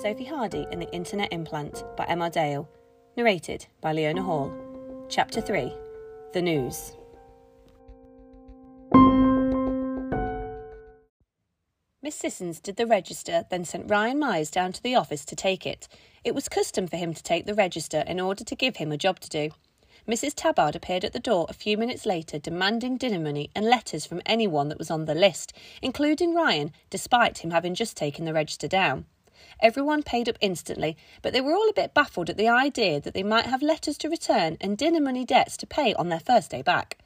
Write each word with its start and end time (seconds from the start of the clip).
Sophie 0.00 0.24
Hardy 0.24 0.66
and 0.72 0.80
the 0.80 0.90
Internet 0.94 1.30
Implant 1.30 1.84
by 1.94 2.06
Emma 2.06 2.30
Dale. 2.30 2.66
Narrated 3.18 3.66
by 3.82 3.92
Leona 3.92 4.22
Hall. 4.22 4.50
Chapter 5.10 5.42
3 5.42 5.74
The 6.32 6.40
News. 6.40 6.92
Miss 12.02 12.14
Sissons 12.14 12.60
did 12.60 12.76
the 12.76 12.86
register, 12.86 13.44
then 13.50 13.66
sent 13.66 13.90
Ryan 13.90 14.18
Myers 14.18 14.50
down 14.50 14.72
to 14.72 14.82
the 14.82 14.94
office 14.94 15.26
to 15.26 15.36
take 15.36 15.66
it. 15.66 15.86
It 16.24 16.34
was 16.34 16.48
custom 16.48 16.86
for 16.86 16.96
him 16.96 17.12
to 17.12 17.22
take 17.22 17.44
the 17.44 17.52
register 17.52 18.02
in 18.06 18.20
order 18.20 18.42
to 18.42 18.56
give 18.56 18.76
him 18.76 18.92
a 18.92 18.96
job 18.96 19.20
to 19.20 19.28
do. 19.28 19.50
Mrs. 20.08 20.32
Tabard 20.34 20.74
appeared 20.74 21.04
at 21.04 21.12
the 21.12 21.20
door 21.20 21.44
a 21.50 21.52
few 21.52 21.76
minutes 21.76 22.06
later 22.06 22.38
demanding 22.38 22.96
dinner 22.96 23.20
money 23.20 23.50
and 23.54 23.66
letters 23.66 24.06
from 24.06 24.22
anyone 24.24 24.70
that 24.70 24.78
was 24.78 24.90
on 24.90 25.04
the 25.04 25.14
list, 25.14 25.52
including 25.82 26.34
Ryan, 26.34 26.72
despite 26.88 27.44
him 27.44 27.50
having 27.50 27.74
just 27.74 27.98
taken 27.98 28.24
the 28.24 28.32
register 28.32 28.66
down. 28.66 29.04
Everyone 29.60 30.02
paid 30.02 30.28
up 30.28 30.38
instantly, 30.40 30.96
but 31.22 31.32
they 31.32 31.40
were 31.40 31.54
all 31.54 31.68
a 31.68 31.74
bit 31.74 31.94
baffled 31.94 32.30
at 32.30 32.36
the 32.36 32.48
idea 32.48 33.00
that 33.00 33.14
they 33.14 33.22
might 33.22 33.46
have 33.46 33.62
letters 33.62 33.98
to 33.98 34.08
return 34.08 34.56
and 34.60 34.76
dinner 34.76 35.00
money 35.00 35.24
debts 35.24 35.56
to 35.58 35.66
pay 35.66 35.94
on 35.94 36.08
their 36.08 36.20
first 36.20 36.50
day 36.50 36.62
back. 36.62 36.98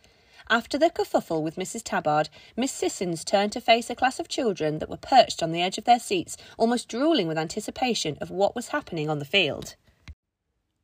After 0.51 0.77
the 0.77 0.91
kerfuffle 0.91 1.43
with 1.43 1.57
Mrs. 1.57 1.83
Tabard, 1.83 2.29
Miss 2.55 2.70
Sissons 2.70 3.24
turned 3.24 3.52
to 3.52 3.60
face 3.60 3.88
a 3.88 3.95
class 3.95 4.20
of 4.20 4.29
children 4.29 4.79
that 4.79 4.91
were 4.91 4.98
perched 4.98 5.43
on 5.43 5.52
the 5.52 5.62
edge 5.62 5.79
of 5.79 5.84
their 5.84 5.98
seats, 5.98 6.37
almost 6.59 6.88
drooling 6.88 7.27
with 7.27 7.38
anticipation 7.38 8.19
of 8.20 8.30
what 8.30 8.55
was 8.55 8.69
happening 8.69 9.09
on 9.09 9.21
the 9.21 9.24
field. 9.24 9.74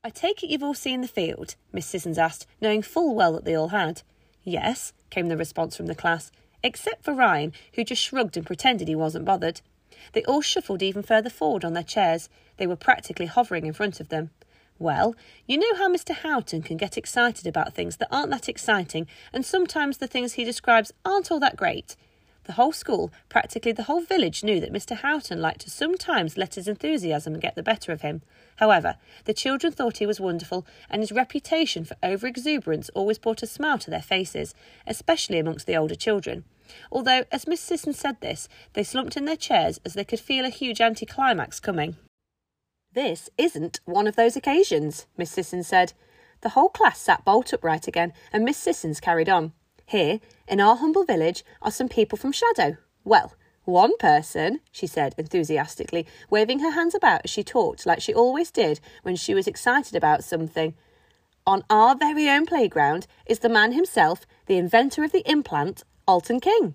I 0.03 0.09
take 0.09 0.43
it 0.43 0.49
you've 0.49 0.63
all 0.63 0.73
seen 0.73 1.03
the 1.03 1.09
field? 1.09 1.57
Miss 1.73 1.85
Sissons 1.85 2.17
asked, 2.17 2.47
knowing 2.63 2.81
full 2.81 3.15
well 3.15 3.35
that 3.35 3.45
they 3.45 3.55
all 3.55 3.69
had. 3.69 4.01
Yes, 4.43 4.95
came 5.11 5.27
the 5.27 5.37
response 5.37 5.77
from 5.77 5.87
the 5.87 5.95
class, 5.95 6.33
except 6.63 7.05
for 7.05 7.13
Ryan, 7.13 7.53
who 7.75 7.85
just 7.85 8.03
shrugged 8.03 8.39
and 8.39 8.47
pretended 8.47 8.89
he 8.89 8.95
wasn't 8.95 9.27
bothered. 9.27 9.61
They 10.13 10.25
all 10.25 10.41
shuffled 10.41 10.83
even 10.83 11.03
further 11.03 11.31
forward 11.31 11.65
on 11.65 11.75
their 11.75 11.83
chairs. 11.83 12.29
They 12.57 12.67
were 12.67 12.77
practically 12.77 13.27
hovering 13.27 13.67
in 13.67 13.73
front 13.73 14.01
of 14.01 14.09
them. 14.09 14.31
Well, 14.79 15.15
you 15.47 15.59
know 15.59 15.77
how 15.77 15.93
Mr. 15.93 16.15
Houghton 16.15 16.63
can 16.63 16.79
get 16.79 16.97
excited 16.97 17.47
about 17.47 17.75
things 17.75 17.99
that 17.99 18.09
aren't 18.11 18.31
that 18.31 18.49
exciting, 18.49 19.07
and 19.31 19.45
sometimes 19.45 19.99
the 19.99 20.07
things 20.07 20.33
he 20.33 20.45
describes 20.45 20.93
aren't 21.05 21.31
all 21.31 21.39
that 21.41 21.57
great. 21.57 21.97
The 22.45 22.55
whole 22.55 22.73
school, 22.73 23.13
practically 23.29 23.73
the 23.73 23.83
whole 23.83 24.01
village, 24.01 24.43
knew 24.43 24.59
that 24.59 24.73
Mr. 24.73 24.97
Houghton 24.97 25.41
liked 25.43 25.61
to 25.61 25.71
sometimes 25.71 26.39
let 26.39 26.55
his 26.55 26.67
enthusiasm 26.67 27.39
get 27.39 27.55
the 27.55 27.63
better 27.63 27.93
of 27.93 28.01
him. 28.01 28.23
However, 28.57 28.97
the 29.27 29.35
children 29.35 29.73
thought 29.73 29.99
he 29.99 30.07
was 30.07 30.19
wonderful, 30.19 30.67
and 30.89 31.03
his 31.03 31.13
reputation 31.13 31.85
for 31.85 31.97
over 32.03 32.27
exuberance 32.27 32.89
always 32.95 33.19
brought 33.19 33.43
a 33.43 33.47
smile 33.47 33.79
to 33.79 33.91
their 33.91 34.01
faces, 34.01 34.55
especially 34.87 35.39
amongst 35.39 35.67
the 35.67 35.77
older 35.77 35.95
children. 35.95 36.45
Although, 36.93 37.25
as 37.31 37.47
Miss 37.47 37.61
Sisson 37.61 37.93
said 37.93 38.21
this, 38.21 38.49
they 38.73 38.83
slumped 38.83 39.17
in 39.17 39.25
their 39.25 39.37
chairs 39.37 39.81
as 39.85 39.95
they 39.95 40.05
could 40.05 40.21
feel 40.21 40.45
a 40.45 40.51
huge 40.51 40.81
anticlimax 40.81 41.61
coming. 41.61 41.97
This 42.93 43.31
isn't 43.39 43.81
one 43.85 44.07
of 44.07 44.17
those 44.17 44.37
occasions, 44.37 45.07
Miss 45.17 45.31
Sisson 45.31 45.63
said. 45.63 45.93
The 46.41 46.51
whole 46.51 46.71
class 46.71 46.99
sat 46.99 47.25
bolt 47.25 47.53
upright 47.53 47.87
again, 47.87 48.13
and 48.33 48.45
Miss 48.45 48.57
Sissons 48.57 49.01
carried 49.01 49.29
on. 49.29 49.53
Here, 49.87 50.21
in 50.49 50.61
our 50.61 50.77
humble 50.77 51.05
village, 51.05 51.45
are 51.63 51.71
some 51.71 51.89
people 51.89 52.19
from 52.19 52.33
Shadow. 52.33 52.77
Well, 53.05 53.35
one 53.65 53.97
person, 53.99 54.61
she 54.73 54.87
said 54.87 55.15
enthusiastically, 55.19 56.07
waving 56.31 56.61
her 56.61 56.71
hands 56.71 56.95
about 56.95 57.23
as 57.25 57.31
she 57.31 57.45
talked 57.45 57.87
like 57.87 58.01
she 58.01 58.15
always 58.15 58.51
did 58.51 58.81
when 59.03 59.17
she 59.17 59.35
was 59.35 59.47
excited 59.47 59.95
about 59.95 60.25
something. 60.25 60.75
On 61.47 61.65
our 61.71 61.95
very 61.95 62.29
own 62.29 62.47
playground 62.47 63.07
is 63.27 63.41
the 63.41 63.49
man 63.49 63.73
himself, 63.73 64.27
the 64.47 64.57
inventor 64.57 65.05
of 65.05 65.13
the 65.13 65.29
implant, 65.31 65.85
Alton 66.11 66.41
King. 66.41 66.75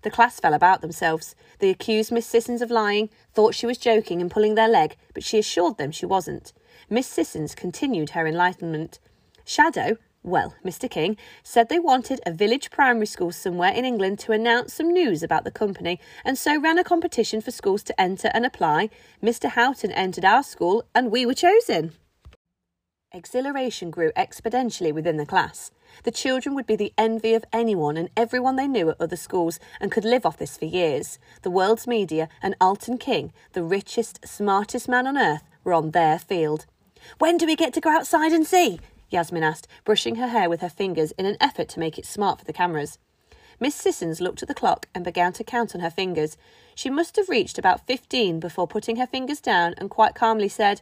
The 0.00 0.10
class 0.10 0.40
fell 0.40 0.54
about 0.54 0.80
themselves. 0.80 1.34
They 1.58 1.68
accused 1.68 2.10
Miss 2.10 2.24
Sissons 2.24 2.62
of 2.62 2.70
lying, 2.70 3.10
thought 3.34 3.54
she 3.54 3.66
was 3.66 3.76
joking 3.76 4.22
and 4.22 4.30
pulling 4.30 4.54
their 4.54 4.66
leg, 4.66 4.96
but 5.12 5.22
she 5.22 5.38
assured 5.38 5.76
them 5.76 5.90
she 5.90 6.06
wasn't. 6.06 6.54
Miss 6.88 7.06
Sissons 7.06 7.54
continued 7.54 8.10
her 8.10 8.26
enlightenment. 8.26 8.98
Shadow, 9.44 9.98
well, 10.22 10.54
Mr. 10.64 10.88
King 10.88 11.18
said 11.42 11.68
they 11.68 11.78
wanted 11.78 12.22
a 12.24 12.32
village 12.32 12.70
primary 12.70 13.04
school 13.04 13.30
somewhere 13.30 13.72
in 13.72 13.84
England 13.84 14.18
to 14.20 14.32
announce 14.32 14.72
some 14.72 14.90
news 14.90 15.22
about 15.22 15.44
the 15.44 15.50
company, 15.50 16.00
and 16.24 16.38
so 16.38 16.58
ran 16.58 16.78
a 16.78 16.82
competition 16.82 17.42
for 17.42 17.50
schools 17.50 17.82
to 17.82 18.00
enter 18.00 18.30
and 18.32 18.46
apply. 18.46 18.88
Mr. 19.22 19.50
Houghton 19.50 19.92
entered 19.92 20.24
our 20.24 20.42
school, 20.42 20.82
and 20.94 21.12
we 21.12 21.26
were 21.26 21.34
chosen. 21.34 21.92
Exhilaration 23.14 23.90
grew 23.90 24.10
exponentially 24.12 24.90
within 24.90 25.18
the 25.18 25.26
class. 25.26 25.70
The 26.04 26.10
children 26.10 26.54
would 26.54 26.66
be 26.66 26.76
the 26.76 26.94
envy 26.96 27.34
of 27.34 27.44
anyone 27.52 27.98
and 27.98 28.08
everyone 28.16 28.56
they 28.56 28.66
knew 28.66 28.88
at 28.88 28.96
other 28.98 29.16
schools 29.16 29.60
and 29.82 29.92
could 29.92 30.06
live 30.06 30.24
off 30.24 30.38
this 30.38 30.56
for 30.56 30.64
years. 30.64 31.18
The 31.42 31.50
world's 31.50 31.86
media 31.86 32.30
and 32.40 32.54
Alton 32.58 32.96
King, 32.96 33.34
the 33.52 33.62
richest, 33.62 34.26
smartest 34.26 34.88
man 34.88 35.06
on 35.06 35.18
earth, 35.18 35.42
were 35.62 35.74
on 35.74 35.90
their 35.90 36.18
field. 36.18 36.64
When 37.18 37.36
do 37.36 37.44
we 37.44 37.54
get 37.54 37.74
to 37.74 37.82
go 37.82 37.90
outside 37.90 38.32
and 38.32 38.46
see? 38.46 38.80
Yasmin 39.10 39.42
asked, 39.42 39.68
brushing 39.84 40.14
her 40.14 40.28
hair 40.28 40.48
with 40.48 40.62
her 40.62 40.70
fingers 40.70 41.12
in 41.12 41.26
an 41.26 41.36
effort 41.38 41.68
to 41.70 41.80
make 41.80 41.98
it 41.98 42.06
smart 42.06 42.38
for 42.38 42.46
the 42.46 42.52
cameras. 42.54 42.98
Miss 43.60 43.74
Sissons 43.74 44.22
looked 44.22 44.40
at 44.40 44.48
the 44.48 44.54
clock 44.54 44.88
and 44.94 45.04
began 45.04 45.34
to 45.34 45.44
count 45.44 45.74
on 45.74 45.82
her 45.82 45.90
fingers. 45.90 46.38
She 46.74 46.88
must 46.88 47.16
have 47.16 47.28
reached 47.28 47.58
about 47.58 47.86
fifteen 47.86 48.40
before 48.40 48.66
putting 48.66 48.96
her 48.96 49.06
fingers 49.06 49.40
down 49.42 49.74
and 49.76 49.90
quite 49.90 50.14
calmly 50.14 50.48
said, 50.48 50.80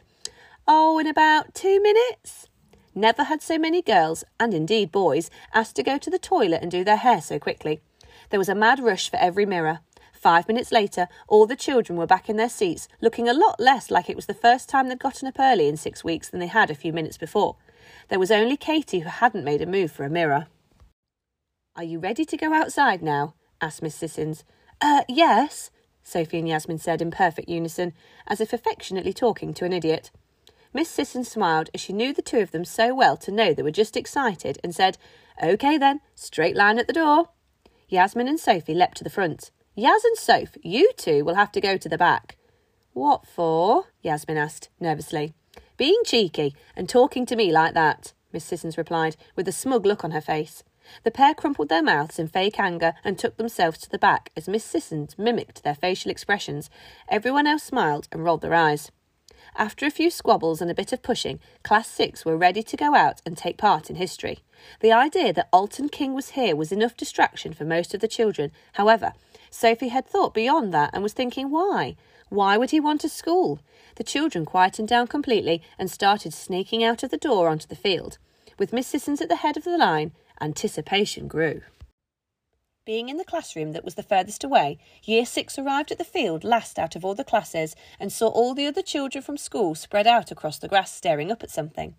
Oh, 0.73 0.99
in 0.99 1.07
about 1.07 1.53
two 1.53 1.81
minutes. 1.81 2.47
Never 2.95 3.25
had 3.25 3.41
so 3.41 3.57
many 3.57 3.81
girls, 3.81 4.23
and 4.39 4.53
indeed 4.53 4.89
boys, 4.89 5.29
asked 5.53 5.75
to 5.75 5.83
go 5.83 5.97
to 5.97 6.09
the 6.09 6.17
toilet 6.17 6.61
and 6.61 6.71
do 6.71 6.85
their 6.85 6.95
hair 6.95 7.19
so 7.19 7.39
quickly. 7.39 7.81
There 8.29 8.39
was 8.39 8.47
a 8.47 8.55
mad 8.55 8.79
rush 8.79 9.11
for 9.11 9.17
every 9.17 9.45
mirror. 9.45 9.81
Five 10.13 10.47
minutes 10.47 10.71
later, 10.71 11.09
all 11.27 11.45
the 11.45 11.57
children 11.57 11.99
were 11.99 12.07
back 12.07 12.29
in 12.29 12.37
their 12.37 12.47
seats, 12.47 12.87
looking 13.01 13.27
a 13.27 13.33
lot 13.33 13.59
less 13.59 13.91
like 13.91 14.09
it 14.09 14.15
was 14.15 14.27
the 14.27 14.33
first 14.33 14.69
time 14.69 14.87
they'd 14.87 14.97
gotten 14.97 15.27
up 15.27 15.35
early 15.39 15.67
in 15.67 15.75
six 15.75 16.05
weeks 16.05 16.29
than 16.29 16.39
they 16.39 16.47
had 16.47 16.71
a 16.71 16.75
few 16.75 16.93
minutes 16.93 17.17
before. 17.17 17.57
There 18.07 18.17
was 18.17 18.31
only 18.31 18.55
Katie 18.55 18.99
who 18.99 19.09
hadn't 19.09 19.43
made 19.43 19.61
a 19.61 19.65
move 19.65 19.91
for 19.91 20.05
a 20.05 20.09
mirror. 20.09 20.47
Are 21.75 21.83
you 21.83 21.99
ready 21.99 22.23
to 22.23 22.37
go 22.37 22.53
outside 22.53 23.03
now? 23.03 23.33
asked 23.59 23.81
Miss 23.83 23.95
Sissons. 23.95 24.45
Uh, 24.79 25.03
yes, 25.09 25.69
Sophie 26.01 26.39
and 26.39 26.47
Yasmin 26.47 26.77
said 26.77 27.01
in 27.01 27.11
perfect 27.11 27.49
unison, 27.49 27.91
as 28.25 28.39
if 28.39 28.53
affectionately 28.53 29.11
talking 29.11 29.53
to 29.55 29.65
an 29.65 29.73
idiot. 29.73 30.11
Miss 30.73 30.89
Sisson 30.89 31.23
smiled 31.23 31.69
as 31.73 31.81
she 31.81 31.93
knew 31.93 32.13
the 32.13 32.21
two 32.21 32.39
of 32.39 32.51
them 32.51 32.63
so 32.63 32.93
well 32.95 33.17
to 33.17 33.31
know 33.31 33.53
they 33.53 33.63
were 33.63 33.71
just 33.71 33.97
excited 33.97 34.57
and 34.63 34.73
said, 34.73 34.97
OK 35.41 35.77
then, 35.77 35.99
straight 36.15 36.55
line 36.55 36.79
at 36.79 36.87
the 36.87 36.93
door. 36.93 37.29
Yasmin 37.89 38.27
and 38.27 38.39
Sophie 38.39 38.73
leapt 38.73 38.97
to 38.97 39.03
the 39.03 39.09
front. 39.09 39.51
Yas 39.75 40.03
and 40.05 40.17
Soph, 40.17 40.57
you 40.63 40.91
two 40.97 41.25
will 41.25 41.35
have 41.35 41.51
to 41.51 41.61
go 41.61 41.77
to 41.77 41.89
the 41.89 41.97
back. 41.97 42.37
What 42.93 43.25
for? 43.25 43.85
Yasmin 44.01 44.37
asked 44.37 44.69
nervously. 44.79 45.33
Being 45.77 46.01
cheeky 46.05 46.55
and 46.75 46.87
talking 46.87 47.25
to 47.25 47.35
me 47.35 47.51
like 47.51 47.73
that, 47.73 48.13
Miss 48.31 48.45
Sissons 48.45 48.77
replied, 48.77 49.17
with 49.35 49.47
a 49.47 49.51
smug 49.51 49.85
look 49.85 50.03
on 50.03 50.11
her 50.11 50.21
face. 50.21 50.63
The 51.03 51.11
pair 51.11 51.33
crumpled 51.33 51.69
their 51.69 51.83
mouths 51.83 52.19
in 52.19 52.27
fake 52.27 52.59
anger 52.59 52.93
and 53.03 53.17
took 53.17 53.37
themselves 53.37 53.77
to 53.79 53.89
the 53.89 53.99
back 53.99 54.31
as 54.35 54.47
Miss 54.47 54.63
Sissons 54.63 55.17
mimicked 55.17 55.63
their 55.63 55.75
facial 55.75 56.11
expressions. 56.11 56.69
Everyone 57.09 57.47
else 57.47 57.63
smiled 57.63 58.07
and 58.11 58.23
rolled 58.23 58.41
their 58.41 58.53
eyes. 58.53 58.91
After 59.55 59.85
a 59.85 59.91
few 59.91 60.09
squabbles 60.09 60.61
and 60.61 60.71
a 60.71 60.75
bit 60.75 60.93
of 60.93 61.03
pushing, 61.03 61.39
Class 61.63 61.87
6 61.89 62.25
were 62.25 62.37
ready 62.37 62.63
to 62.63 62.77
go 62.77 62.95
out 62.95 63.21
and 63.25 63.37
take 63.37 63.57
part 63.57 63.89
in 63.89 63.95
history. 63.95 64.39
The 64.79 64.91
idea 64.91 65.33
that 65.33 65.49
Alton 65.51 65.89
King 65.89 66.13
was 66.13 66.29
here 66.29 66.55
was 66.55 66.71
enough 66.71 66.95
distraction 66.95 67.53
for 67.53 67.65
most 67.65 67.93
of 67.93 68.01
the 68.01 68.07
children. 68.07 68.51
However, 68.73 69.13
Sophie 69.49 69.89
had 69.89 70.05
thought 70.05 70.33
beyond 70.33 70.73
that 70.73 70.91
and 70.93 71.03
was 71.03 71.13
thinking 71.13 71.51
why? 71.51 71.95
Why 72.29 72.57
would 72.57 72.71
he 72.71 72.79
want 72.79 73.03
a 73.03 73.09
school? 73.09 73.59
The 73.95 74.03
children 74.03 74.45
quietened 74.45 74.87
down 74.87 75.07
completely 75.07 75.61
and 75.77 75.91
started 75.91 76.33
sneaking 76.33 76.83
out 76.83 77.03
of 77.03 77.11
the 77.11 77.17
door 77.17 77.49
onto 77.49 77.67
the 77.67 77.75
field. 77.75 78.17
With 78.57 78.71
Miss 78.71 78.87
Sissons 78.87 79.21
at 79.21 79.27
the 79.27 79.37
head 79.37 79.57
of 79.57 79.65
the 79.65 79.77
line, 79.77 80.13
anticipation 80.39 81.27
grew. 81.27 81.61
Being 82.83 83.09
in 83.09 83.17
the 83.17 83.23
classroom 83.23 83.73
that 83.73 83.85
was 83.85 83.93
the 83.93 84.01
furthest 84.01 84.43
away, 84.43 84.79
Year 85.03 85.23
Six 85.23 85.59
arrived 85.59 85.91
at 85.91 85.99
the 85.99 86.03
field 86.03 86.43
last 86.43 86.79
out 86.79 86.95
of 86.95 87.05
all 87.05 87.13
the 87.13 87.23
classes 87.23 87.75
and 87.99 88.11
saw 88.11 88.29
all 88.29 88.55
the 88.55 88.65
other 88.65 88.81
children 88.81 89.21
from 89.21 89.37
school 89.37 89.75
spread 89.75 90.07
out 90.07 90.31
across 90.31 90.57
the 90.57 90.67
grass 90.67 90.91
staring 90.91 91.31
up 91.31 91.43
at 91.43 91.51
something. 91.51 91.93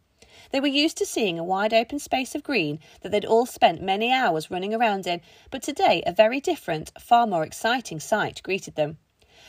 They 0.51 0.59
were 0.59 0.67
used 0.67 0.97
to 0.97 1.07
seeing 1.07 1.39
a 1.39 1.45
wide 1.45 1.73
open 1.73 2.01
space 2.01 2.35
of 2.35 2.43
green 2.43 2.81
that 3.03 3.13
they'd 3.13 3.25
all 3.25 3.47
spent 3.47 3.81
many 3.81 4.11
hours 4.11 4.51
running 4.51 4.75
around 4.75 5.07
in, 5.07 5.21
but 5.53 5.63
today 5.63 6.03
a 6.05 6.11
very 6.11 6.41
different, 6.41 6.91
far 7.01 7.29
more 7.29 7.45
exciting 7.45 8.01
sight 8.01 8.43
greeted 8.43 8.75
them. 8.75 8.99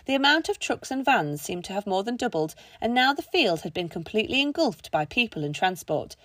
The 0.05 0.13
amount 0.13 0.49
of 0.49 0.59
trucks 0.59 0.91
and 0.91 1.03
vans 1.03 1.41
seemed 1.41 1.65
to 1.65 1.73
have 1.73 1.87
more 1.87 2.03
than 2.03 2.15
doubled, 2.15 2.53
and 2.79 2.93
now 2.93 3.11
the 3.11 3.23
field 3.23 3.61
had 3.61 3.73
been 3.73 3.89
completely 3.89 4.39
engulfed 4.39 4.91
by 4.91 5.05
people 5.05 5.43
and 5.43 5.55
transport. 5.55 6.15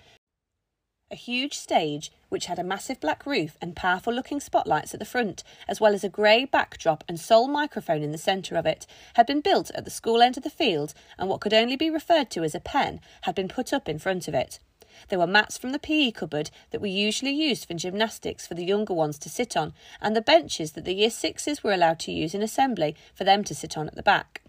A 1.11 1.15
huge 1.15 1.57
stage, 1.57 2.11
which 2.29 2.45
had 2.45 2.59
a 2.59 2.63
massive 2.63 2.99
black 2.99 3.25
roof 3.25 3.57
and 3.59 3.75
powerful 3.75 4.13
looking 4.13 4.39
spotlights 4.39 4.93
at 4.93 4.99
the 4.99 5.05
front, 5.07 5.43
as 5.67 5.81
well 5.81 5.95
as 5.95 6.03
a 6.03 6.09
grey 6.09 6.45
backdrop 6.45 7.03
and 7.07 7.19
sole 7.19 7.47
microphone 7.47 8.03
in 8.03 8.11
the 8.11 8.17
centre 8.19 8.55
of 8.55 8.67
it, 8.67 8.85
had 9.15 9.25
been 9.25 9.41
built 9.41 9.71
at 9.71 9.85
the 9.85 9.89
school 9.89 10.21
end 10.21 10.37
of 10.37 10.43
the 10.43 10.51
field, 10.51 10.93
and 11.17 11.27
what 11.27 11.41
could 11.41 11.53
only 11.53 11.75
be 11.75 11.89
referred 11.89 12.29
to 12.29 12.43
as 12.43 12.53
a 12.53 12.59
pen 12.59 13.01
had 13.21 13.33
been 13.33 13.47
put 13.47 13.73
up 13.73 13.89
in 13.89 13.97
front 13.97 14.27
of 14.27 14.35
it. 14.35 14.59
There 15.07 15.17
were 15.17 15.25
mats 15.25 15.57
from 15.57 15.71
the 15.71 15.79
PE 15.79 16.11
cupboard 16.11 16.51
that 16.69 16.81
were 16.81 16.85
usually 16.85 17.31
used 17.31 17.65
for 17.65 17.73
gymnastics 17.73 18.45
for 18.45 18.53
the 18.53 18.65
younger 18.65 18.93
ones 18.93 19.17
to 19.19 19.29
sit 19.29 19.57
on, 19.57 19.73
and 19.99 20.15
the 20.15 20.21
benches 20.21 20.73
that 20.73 20.85
the 20.85 20.93
Year 20.93 21.09
Sixes 21.09 21.63
were 21.63 21.73
allowed 21.73 21.99
to 22.01 22.11
use 22.11 22.35
in 22.35 22.43
assembly 22.43 22.95
for 23.15 23.23
them 23.23 23.43
to 23.45 23.55
sit 23.55 23.75
on 23.75 23.87
at 23.87 23.95
the 23.95 24.03
back. 24.03 24.43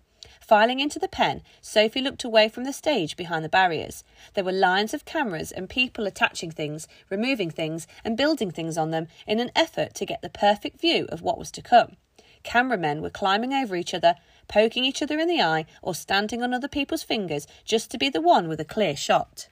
Filing 0.51 0.81
into 0.81 0.99
the 0.99 1.07
pen, 1.07 1.43
Sophie 1.61 2.01
looked 2.01 2.25
away 2.25 2.49
from 2.49 2.65
the 2.65 2.73
stage 2.73 3.17
behind 3.17 3.45
the 3.45 3.49
barriers. 3.49 4.03
There 4.35 4.43
were 4.43 4.51
lines 4.51 4.93
of 4.93 5.05
cameras 5.05 5.53
and 5.53 5.71
people 5.71 6.09
attaching 6.09 6.51
things, 6.51 6.89
removing 7.09 7.53
things, 7.53 7.87
and 8.05 8.17
building 8.17 8.51
things 8.51 8.77
on 8.77 8.91
them 8.91 9.07
in 9.29 9.39
an 9.39 9.53
effort 9.55 9.95
to 9.95 10.05
get 10.05 10.23
the 10.23 10.29
perfect 10.29 10.81
view 10.81 11.07
of 11.11 11.23
what 11.23 11.39
was 11.39 11.53
to 11.53 11.63
come. 11.63 11.95
Cameramen 12.43 13.01
were 13.01 13.11
climbing 13.11 13.53
over 13.53 13.77
each 13.77 13.95
other, 13.95 14.17
poking 14.49 14.85
each 14.85 15.01
other 15.01 15.21
in 15.21 15.29
the 15.29 15.41
eye, 15.41 15.67
or 15.83 15.95
standing 15.95 16.43
on 16.43 16.53
other 16.53 16.67
people's 16.67 17.05
fingers 17.05 17.47
just 17.65 17.89
to 17.93 17.97
be 17.97 18.09
the 18.09 18.21
one 18.21 18.49
with 18.49 18.59
a 18.59 18.65
clear 18.65 18.97
shot. 18.97 19.47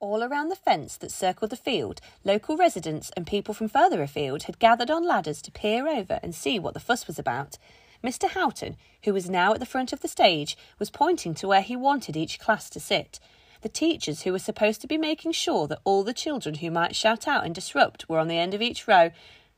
All 0.00 0.24
around 0.24 0.48
the 0.48 0.56
fence 0.56 0.96
that 0.96 1.12
circled 1.12 1.52
the 1.52 1.56
field, 1.56 2.00
local 2.24 2.56
residents 2.56 3.12
and 3.16 3.24
people 3.24 3.54
from 3.54 3.68
further 3.68 4.02
afield 4.02 4.42
had 4.42 4.58
gathered 4.58 4.90
on 4.90 5.06
ladders 5.06 5.40
to 5.42 5.52
peer 5.52 5.86
over 5.86 6.18
and 6.24 6.34
see 6.34 6.58
what 6.58 6.74
the 6.74 6.80
fuss 6.80 7.06
was 7.06 7.20
about. 7.20 7.56
Mr. 8.02 8.28
Houghton, 8.28 8.76
who 9.04 9.12
was 9.12 9.30
now 9.30 9.52
at 9.52 9.60
the 9.60 9.66
front 9.66 9.92
of 9.92 10.00
the 10.00 10.08
stage, 10.08 10.56
was 10.78 10.90
pointing 10.90 11.34
to 11.34 11.46
where 11.46 11.62
he 11.62 11.76
wanted 11.76 12.16
each 12.16 12.40
class 12.40 12.68
to 12.70 12.80
sit. 12.80 13.20
The 13.60 13.68
teachers, 13.68 14.22
who 14.22 14.32
were 14.32 14.40
supposed 14.40 14.80
to 14.80 14.88
be 14.88 14.98
making 14.98 15.32
sure 15.32 15.68
that 15.68 15.80
all 15.84 16.02
the 16.02 16.12
children 16.12 16.56
who 16.56 16.70
might 16.70 16.96
shout 16.96 17.28
out 17.28 17.44
and 17.44 17.54
disrupt 17.54 18.08
were 18.08 18.18
on 18.18 18.26
the 18.26 18.38
end 18.38 18.54
of 18.54 18.62
each 18.62 18.88
row, 18.88 19.10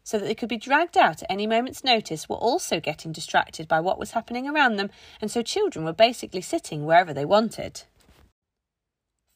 so 0.02 0.18
that 0.18 0.26
they 0.26 0.34
could 0.34 0.50
be 0.50 0.58
dragged 0.58 0.98
out 0.98 1.22
at 1.22 1.30
any 1.30 1.46
moment's 1.46 1.82
notice, 1.82 2.28
were 2.28 2.36
also 2.36 2.78
getting 2.80 3.12
distracted 3.12 3.66
by 3.66 3.80
what 3.80 3.98
was 3.98 4.10
happening 4.10 4.46
around 4.46 4.76
them, 4.76 4.90
and 5.22 5.30
so 5.30 5.40
children 5.40 5.82
were 5.84 5.94
basically 5.94 6.42
sitting 6.42 6.84
wherever 6.84 7.14
they 7.14 7.24
wanted. 7.24 7.84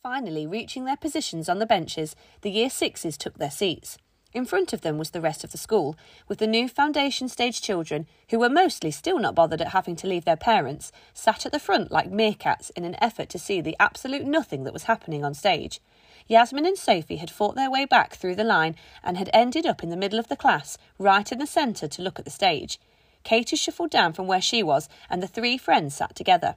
Finally, 0.02 0.46
reaching 0.46 0.84
their 0.84 0.96
positions 0.96 1.48
on 1.48 1.58
the 1.58 1.66
benches, 1.66 2.14
the 2.42 2.50
Year 2.50 2.68
Sixes 2.68 3.16
took 3.16 3.38
their 3.38 3.50
seats. 3.50 3.96
In 4.34 4.44
front 4.44 4.74
of 4.74 4.82
them 4.82 4.98
was 4.98 5.10
the 5.10 5.22
rest 5.22 5.42
of 5.42 5.52
the 5.52 5.58
school, 5.58 5.96
with 6.28 6.38
the 6.38 6.46
new 6.46 6.68
foundation 6.68 7.28
stage 7.28 7.62
children, 7.62 8.06
who 8.28 8.38
were 8.38 8.50
mostly 8.50 8.90
still 8.90 9.18
not 9.18 9.34
bothered 9.34 9.62
at 9.62 9.68
having 9.68 9.96
to 9.96 10.06
leave 10.06 10.26
their 10.26 10.36
parents, 10.36 10.92
sat 11.14 11.46
at 11.46 11.52
the 11.52 11.58
front 11.58 11.90
like 11.90 12.10
meerkats 12.10 12.70
in 12.76 12.84
an 12.84 12.96
effort 13.02 13.30
to 13.30 13.38
see 13.38 13.62
the 13.62 13.76
absolute 13.80 14.26
nothing 14.26 14.64
that 14.64 14.74
was 14.74 14.84
happening 14.84 15.24
on 15.24 15.32
stage. 15.32 15.80
Yasmin 16.26 16.66
and 16.66 16.76
Sophie 16.76 17.16
had 17.16 17.30
fought 17.30 17.54
their 17.54 17.70
way 17.70 17.86
back 17.86 18.14
through 18.16 18.34
the 18.34 18.44
line 18.44 18.76
and 19.02 19.16
had 19.16 19.30
ended 19.32 19.64
up 19.64 19.82
in 19.82 19.88
the 19.88 19.96
middle 19.96 20.18
of 20.18 20.28
the 20.28 20.36
class, 20.36 20.76
right 20.98 21.32
in 21.32 21.38
the 21.38 21.46
centre 21.46 21.88
to 21.88 22.02
look 22.02 22.18
at 22.18 22.26
the 22.26 22.30
stage. 22.30 22.78
Katie 23.24 23.56
shuffled 23.56 23.90
down 23.90 24.12
from 24.12 24.26
where 24.26 24.42
she 24.42 24.62
was, 24.62 24.90
and 25.08 25.22
the 25.22 25.26
three 25.26 25.56
friends 25.56 25.96
sat 25.96 26.14
together. 26.14 26.56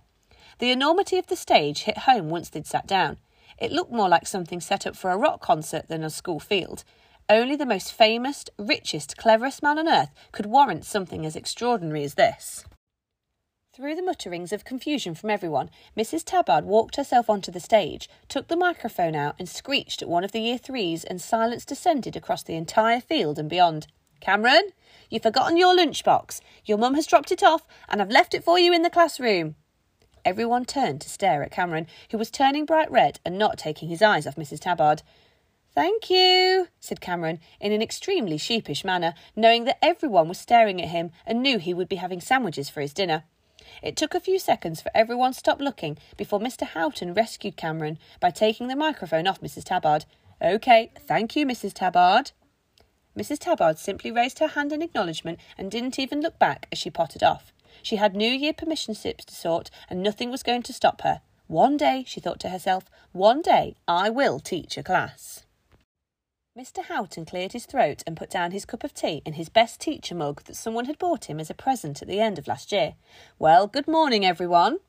The 0.59 0.71
enormity 0.71 1.17
of 1.17 1.27
the 1.27 1.37
stage 1.37 1.83
hit 1.83 1.99
home 1.99 2.29
once 2.29 2.49
they'd 2.49 2.67
sat 2.67 2.85
down. 2.85 3.17
It 3.57 3.71
looked 3.71 3.91
more 3.91 4.09
like 4.09 4.27
something 4.27 4.59
set 4.59 4.85
up 4.85 4.95
for 4.95 5.09
a 5.09 5.17
rock 5.17 5.41
concert 5.41 5.87
than 5.87 6.03
a 6.03 6.09
school 6.09 6.39
field. 6.39 6.83
Only 7.31 7.55
the 7.55 7.65
most 7.65 7.93
famous, 7.93 8.43
richest, 8.59 9.15
cleverest 9.15 9.63
man 9.63 9.79
on 9.79 9.87
earth 9.87 10.09
could 10.33 10.47
warrant 10.47 10.83
something 10.83 11.25
as 11.25 11.37
extraordinary 11.37 12.03
as 12.03 12.15
this. 12.15 12.65
Through 13.73 13.95
the 13.95 14.03
mutterings 14.03 14.51
of 14.51 14.65
confusion 14.65 15.15
from 15.15 15.29
everyone, 15.29 15.69
Mrs. 15.95 16.25
Tabard 16.25 16.65
walked 16.65 16.97
herself 16.97 17.29
onto 17.29 17.49
the 17.49 17.61
stage, 17.61 18.09
took 18.27 18.49
the 18.49 18.57
microphone 18.57 19.15
out, 19.15 19.35
and 19.39 19.47
screeched 19.47 20.01
at 20.01 20.09
one 20.09 20.25
of 20.25 20.33
the 20.33 20.41
year 20.41 20.57
threes, 20.57 21.05
and 21.05 21.21
silence 21.21 21.63
descended 21.63 22.17
across 22.17 22.43
the 22.43 22.55
entire 22.55 22.99
field 22.99 23.39
and 23.39 23.49
beyond. 23.49 23.87
Cameron, 24.19 24.71
you've 25.09 25.23
forgotten 25.23 25.55
your 25.55 25.73
lunchbox. 25.73 26.41
Your 26.65 26.77
mum 26.77 26.95
has 26.95 27.07
dropped 27.07 27.31
it 27.31 27.43
off, 27.43 27.65
and 27.87 28.01
I've 28.01 28.11
left 28.11 28.33
it 28.33 28.43
for 28.43 28.59
you 28.59 28.73
in 28.73 28.81
the 28.81 28.89
classroom. 28.89 29.55
Everyone 30.25 30.65
turned 30.65 30.99
to 30.99 31.09
stare 31.09 31.43
at 31.43 31.51
Cameron, 31.51 31.87
who 32.11 32.17
was 32.17 32.29
turning 32.29 32.65
bright 32.65 32.91
red 32.91 33.21
and 33.25 33.37
not 33.37 33.57
taking 33.57 33.87
his 33.87 34.01
eyes 34.01 34.27
off 34.27 34.35
Mrs. 34.35 34.59
Tabard. 34.59 35.01
Thank 35.73 36.09
you, 36.09 36.67
said 36.81 36.99
Cameron 36.99 37.39
in 37.61 37.71
an 37.71 37.81
extremely 37.81 38.37
sheepish 38.37 38.83
manner, 38.83 39.13
knowing 39.37 39.63
that 39.63 39.77
everyone 39.81 40.27
was 40.27 40.37
staring 40.37 40.81
at 40.81 40.89
him 40.89 41.11
and 41.25 41.41
knew 41.41 41.59
he 41.59 41.73
would 41.73 41.87
be 41.87 41.95
having 41.95 42.19
sandwiches 42.19 42.69
for 42.69 42.81
his 42.81 42.93
dinner. 42.93 43.23
It 43.81 43.95
took 43.95 44.13
a 44.13 44.19
few 44.19 44.37
seconds 44.37 44.81
for 44.81 44.91
everyone 44.93 45.31
to 45.31 45.39
stop 45.39 45.61
looking 45.61 45.97
before 46.17 46.41
Mr. 46.41 46.63
Houghton 46.67 47.13
rescued 47.13 47.55
Cameron 47.55 47.99
by 48.19 48.31
taking 48.31 48.67
the 48.67 48.75
microphone 48.75 49.27
off 49.27 49.39
Mrs. 49.39 49.63
Tabard. 49.63 50.03
OK, 50.41 50.91
thank 51.07 51.37
you, 51.37 51.45
Mrs. 51.45 51.73
Tabard. 51.73 52.31
Mrs. 53.17 53.39
Tabard 53.39 53.79
simply 53.79 54.11
raised 54.11 54.39
her 54.39 54.47
hand 54.47 54.73
in 54.73 54.81
acknowledgement 54.81 55.39
and 55.57 55.71
didn't 55.71 55.97
even 55.97 56.19
look 56.19 56.37
back 56.37 56.67
as 56.71 56.79
she 56.79 56.89
potted 56.89 57.23
off. 57.23 57.53
She 57.81 57.95
had 57.95 58.13
New 58.13 58.29
Year 58.29 58.51
permission 58.51 58.93
slips 58.93 59.23
to 59.25 59.35
sort, 59.35 59.71
and 59.89 60.03
nothing 60.03 60.31
was 60.31 60.43
going 60.43 60.63
to 60.63 60.73
stop 60.73 61.01
her. 61.01 61.21
One 61.47 61.77
day, 61.77 62.03
she 62.05 62.19
thought 62.19 62.41
to 62.41 62.49
herself, 62.49 62.85
one 63.13 63.41
day 63.41 63.75
I 63.87 64.09
will 64.09 64.39
teach 64.39 64.77
a 64.77 64.83
class. 64.83 65.45
Mr. 66.57 66.83
Houghton 66.83 67.23
cleared 67.23 67.53
his 67.53 67.65
throat 67.65 68.03
and 68.05 68.17
put 68.17 68.29
down 68.29 68.51
his 68.51 68.65
cup 68.65 68.83
of 68.83 68.93
tea 68.93 69.21
in 69.25 69.33
his 69.33 69.47
best 69.47 69.79
teacher 69.79 70.13
mug 70.13 70.43
that 70.43 70.57
someone 70.57 70.83
had 70.83 70.97
bought 70.99 71.29
him 71.29 71.39
as 71.39 71.49
a 71.49 71.53
present 71.53 72.01
at 72.01 72.09
the 72.09 72.19
end 72.19 72.37
of 72.37 72.45
last 72.45 72.73
year. 72.73 72.95
Well, 73.39 73.67
good 73.67 73.87
morning, 73.87 74.25
everyone. 74.25 74.79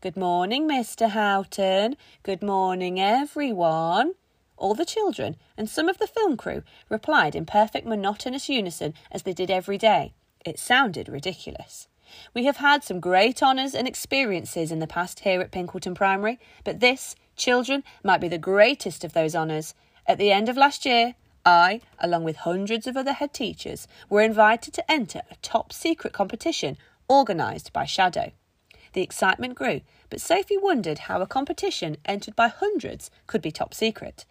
Good 0.00 0.16
morning, 0.16 0.68
Mr. 0.68 1.08
Houghton. 1.10 1.96
Good 2.22 2.40
morning, 2.40 3.00
everyone. 3.00 4.14
All 4.56 4.74
the 4.74 4.84
children 4.84 5.34
and 5.56 5.68
some 5.68 5.88
of 5.88 5.98
the 5.98 6.06
film 6.06 6.36
crew 6.36 6.62
replied 6.88 7.34
in 7.34 7.46
perfect 7.46 7.84
monotonous 7.84 8.48
unison 8.48 8.94
as 9.10 9.24
they 9.24 9.32
did 9.32 9.50
every 9.50 9.78
day. 9.78 10.14
It 10.46 10.60
sounded 10.60 11.08
ridiculous. 11.08 11.88
We 12.32 12.44
have 12.44 12.58
had 12.58 12.84
some 12.84 13.00
great 13.00 13.42
honours 13.42 13.74
and 13.74 13.88
experiences 13.88 14.70
in 14.70 14.78
the 14.78 14.86
past 14.86 15.20
here 15.20 15.40
at 15.40 15.50
Pinkleton 15.50 15.96
Primary, 15.96 16.38
but 16.62 16.78
this, 16.78 17.16
children, 17.34 17.82
might 18.04 18.20
be 18.20 18.28
the 18.28 18.38
greatest 18.38 19.02
of 19.02 19.14
those 19.14 19.34
honours. 19.34 19.74
At 20.06 20.18
the 20.18 20.32
end 20.32 20.48
of 20.48 20.56
last 20.56 20.84
year, 20.84 21.14
I, 21.44 21.80
along 21.98 22.24
with 22.24 22.36
hundreds 22.36 22.86
of 22.86 22.96
other 22.96 23.12
head 23.12 23.32
teachers, 23.32 23.86
were 24.08 24.22
invited 24.22 24.74
to 24.74 24.90
enter 24.90 25.22
a 25.30 25.36
top 25.42 25.72
secret 25.72 26.12
competition 26.12 26.76
organised 27.08 27.72
by 27.72 27.84
Shadow. 27.84 28.32
The 28.92 29.02
excitement 29.02 29.54
grew, 29.54 29.80
but 30.10 30.20
Sophie 30.20 30.58
wondered 30.58 31.00
how 31.00 31.20
a 31.20 31.26
competition 31.26 31.96
entered 32.04 32.36
by 32.36 32.48
hundreds 32.48 33.10
could 33.26 33.42
be 33.42 33.50
top 33.50 33.74
secret. 33.74 34.24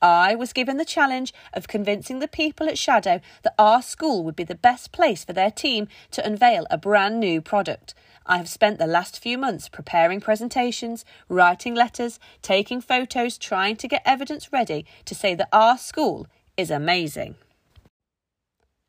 I 0.00 0.34
was 0.34 0.52
given 0.52 0.76
the 0.76 0.84
challenge 0.84 1.32
of 1.52 1.68
convincing 1.68 2.18
the 2.18 2.28
people 2.28 2.68
at 2.68 2.78
Shadow 2.78 3.20
that 3.42 3.54
our 3.58 3.82
school 3.82 4.24
would 4.24 4.36
be 4.36 4.44
the 4.44 4.54
best 4.54 4.92
place 4.92 5.24
for 5.24 5.32
their 5.32 5.50
team 5.50 5.88
to 6.12 6.26
unveil 6.26 6.66
a 6.70 6.78
brand 6.78 7.18
new 7.18 7.40
product. 7.40 7.94
I 8.28 8.38
have 8.38 8.48
spent 8.48 8.78
the 8.78 8.88
last 8.88 9.22
few 9.22 9.38
months 9.38 9.68
preparing 9.68 10.20
presentations, 10.20 11.04
writing 11.28 11.74
letters, 11.76 12.18
taking 12.42 12.80
photos, 12.80 13.38
trying 13.38 13.76
to 13.76 13.88
get 13.88 14.02
evidence 14.04 14.52
ready 14.52 14.84
to 15.04 15.14
say 15.14 15.36
that 15.36 15.48
our 15.52 15.78
school 15.78 16.26
is 16.56 16.70
amazing. 16.70 17.36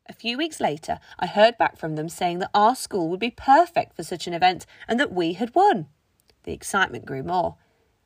A 0.08 0.12
few 0.12 0.36
weeks 0.36 0.58
later, 0.58 0.98
I 1.20 1.26
heard 1.26 1.56
back 1.56 1.76
from 1.76 1.94
them 1.94 2.08
saying 2.08 2.40
that 2.40 2.50
our 2.52 2.74
school 2.74 3.08
would 3.10 3.20
be 3.20 3.30
perfect 3.30 3.94
for 3.94 4.02
such 4.02 4.26
an 4.26 4.34
event 4.34 4.66
and 4.88 4.98
that 4.98 5.12
we 5.12 5.34
had 5.34 5.54
won. 5.54 5.86
The 6.42 6.52
excitement 6.52 7.04
grew 7.04 7.22
more. 7.22 7.56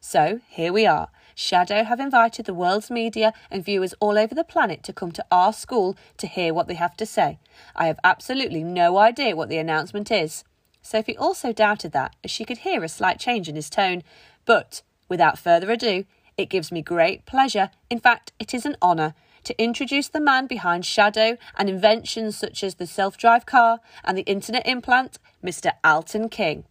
So 0.00 0.40
here 0.48 0.72
we 0.72 0.84
are. 0.84 1.08
Shadow 1.34 1.84
have 1.84 2.00
invited 2.00 2.44
the 2.44 2.52
world's 2.52 2.90
media 2.90 3.32
and 3.50 3.64
viewers 3.64 3.94
all 4.00 4.18
over 4.18 4.34
the 4.34 4.44
planet 4.44 4.82
to 4.82 4.92
come 4.92 5.12
to 5.12 5.24
our 5.30 5.52
school 5.52 5.96
to 6.18 6.26
hear 6.26 6.52
what 6.52 6.66
they 6.66 6.74
have 6.74 6.96
to 6.96 7.06
say. 7.06 7.38
I 7.74 7.86
have 7.86 8.00
absolutely 8.04 8.64
no 8.64 8.98
idea 8.98 9.36
what 9.36 9.48
the 9.48 9.58
announcement 9.58 10.10
is. 10.10 10.44
Sophie 10.82 11.16
also 11.16 11.52
doubted 11.52 11.92
that, 11.92 12.14
as 12.22 12.30
she 12.30 12.44
could 12.44 12.58
hear 12.58 12.82
a 12.84 12.88
slight 12.88 13.18
change 13.18 13.48
in 13.48 13.54
his 13.54 13.70
tone. 13.70 14.02
But, 14.44 14.82
without 15.08 15.38
further 15.38 15.70
ado, 15.70 16.04
it 16.36 16.50
gives 16.50 16.72
me 16.72 16.82
great 16.82 17.24
pleasure, 17.24 17.70
in 17.88 18.00
fact, 18.00 18.32
it 18.38 18.52
is 18.52 18.66
an 18.66 18.76
honour, 18.82 19.14
to 19.44 19.62
introduce 19.62 20.08
the 20.08 20.20
man 20.20 20.46
behind 20.46 20.86
Shadow 20.86 21.36
and 21.56 21.68
inventions 21.68 22.36
such 22.36 22.62
as 22.62 22.76
the 22.76 22.86
self 22.86 23.16
drive 23.16 23.46
car 23.46 23.80
and 24.04 24.16
the 24.16 24.22
internet 24.22 24.66
implant, 24.66 25.18
Mr. 25.42 25.72
Alton 25.82 26.28
King. 26.28 26.64